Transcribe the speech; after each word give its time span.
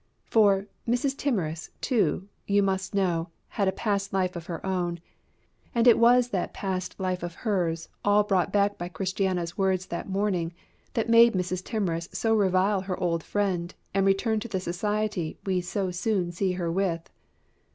For, 0.25 0.65
Mrs. 0.87 1.15
Timorous 1.15 1.69
too, 1.79 2.27
you 2.47 2.63
must 2.63 2.95
know, 2.95 3.29
had 3.49 3.67
a 3.67 3.71
past 3.71 4.11
life 4.11 4.35
of 4.35 4.47
her 4.47 4.65
own; 4.65 4.99
and 5.75 5.85
it 5.87 5.99
was 5.99 6.29
that 6.29 6.55
past 6.55 6.99
life 6.99 7.21
of 7.21 7.35
hers 7.35 7.87
all 8.03 8.23
brought 8.23 8.51
back 8.51 8.79
by 8.79 8.89
Christiana's 8.89 9.59
words 9.59 9.85
that 9.85 10.09
morning 10.09 10.53
that 10.95 11.07
made 11.07 11.35
Mrs. 11.35 11.63
Timorous 11.63 12.09
so 12.13 12.33
revile 12.33 12.81
her 12.81 12.99
old 12.99 13.23
friend 13.23 13.75
and 13.93 14.03
return 14.03 14.39
to 14.39 14.47
the 14.47 14.59
society 14.59 15.37
we 15.45 15.61
so 15.61 15.91
soon 15.91 16.31
see 16.31 16.53
her 16.53 16.71
with. 16.71 17.07